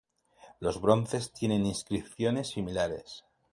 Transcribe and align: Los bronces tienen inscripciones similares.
Los 0.59 0.81
bronces 0.81 1.31
tienen 1.31 1.63
inscripciones 1.63 2.47
similares. 2.49 3.23